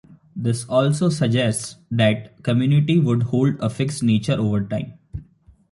This 0.35 0.65
also 0.67 1.09
suggests 1.09 1.75
that 1.91 2.35
the 2.37 2.41
community 2.41 2.97
would 2.99 3.21
hold 3.21 3.59
a 3.59 3.69
fixed 3.69 4.01
nature 4.01 4.33
over 4.33 4.63
time. 4.65 4.95